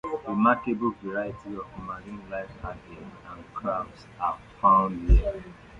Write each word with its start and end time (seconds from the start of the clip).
Remarkable 0.27 0.95
variety 1.03 1.53
of 1.55 1.77
marine 1.83 2.27
life-algae, 2.31 2.97
and 3.29 3.53
crabs 3.53 4.07
are 4.19 4.39
found 4.59 5.07
here. 5.07 5.43